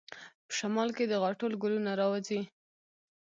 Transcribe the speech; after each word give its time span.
په 0.45 0.53
شمال 0.59 0.89
کې 0.97 1.05
د 1.07 1.13
غاټول 1.23 1.51
ګلونه 1.63 1.91
راوځي. 2.01 2.41